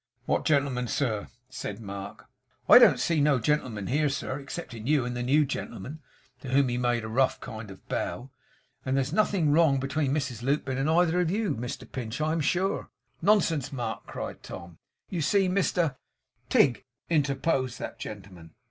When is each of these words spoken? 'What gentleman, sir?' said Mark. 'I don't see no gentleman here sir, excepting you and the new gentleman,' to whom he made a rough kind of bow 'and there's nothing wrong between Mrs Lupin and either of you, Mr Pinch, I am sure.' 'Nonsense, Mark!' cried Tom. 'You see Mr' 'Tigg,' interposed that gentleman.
'What 0.25 0.45
gentleman, 0.45 0.87
sir?' 0.87 1.27
said 1.51 1.79
Mark. 1.79 2.25
'I 2.67 2.79
don't 2.79 2.99
see 2.99 3.21
no 3.21 3.37
gentleman 3.37 3.85
here 3.85 4.09
sir, 4.09 4.39
excepting 4.39 4.87
you 4.87 5.05
and 5.05 5.15
the 5.15 5.21
new 5.21 5.45
gentleman,' 5.45 5.99
to 6.39 6.47
whom 6.49 6.69
he 6.69 6.77
made 6.79 7.03
a 7.03 7.07
rough 7.07 7.39
kind 7.39 7.69
of 7.69 7.87
bow 7.87 8.31
'and 8.83 8.97
there's 8.97 9.13
nothing 9.13 9.51
wrong 9.51 9.79
between 9.79 10.11
Mrs 10.11 10.41
Lupin 10.41 10.79
and 10.79 10.89
either 10.89 11.21
of 11.21 11.29
you, 11.29 11.53
Mr 11.55 11.83
Pinch, 11.91 12.19
I 12.19 12.31
am 12.31 12.41
sure.' 12.41 12.89
'Nonsense, 13.21 13.71
Mark!' 13.71 14.07
cried 14.07 14.41
Tom. 14.41 14.79
'You 15.11 15.21
see 15.21 15.47
Mr' 15.47 15.95
'Tigg,' 16.49 16.83
interposed 17.07 17.77
that 17.77 17.99
gentleman. 17.99 18.55